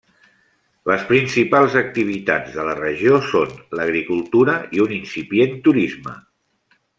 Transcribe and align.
Les 0.91 1.01
principals 1.09 1.75
activitats 1.81 2.55
de 2.59 2.65
la 2.69 2.73
regió 2.79 3.19
són 3.33 3.53
l'agricultura 3.81 4.57
i 4.79 4.83
un 4.87 4.97
incipient 4.97 5.55
turisme. 5.69 6.17